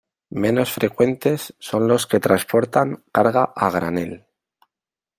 Menos 0.43 0.71
frecuentes 0.73 1.53
son 1.59 1.87
los 1.87 2.07
que 2.07 2.19
transportan 2.19 3.03
carga 3.11 3.53
a 3.55 3.69
granel. 3.69 4.25